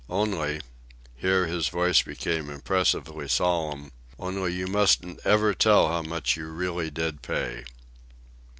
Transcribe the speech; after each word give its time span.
Only," 0.09 0.61
here 1.15 1.45
his 1.45 1.67
voice 1.69 2.01
became 2.01 2.49
impressively 2.49 3.27
solemn, 3.27 3.91
"only 4.17 4.51
you 4.55 4.65
mustn't 4.65 5.19
ever 5.23 5.53
tell 5.53 5.89
how 5.89 6.01
much 6.01 6.35
you 6.35 6.47
really 6.47 6.89
did 6.89 7.21
pay." 7.21 7.65